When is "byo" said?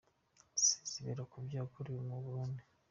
1.43-1.55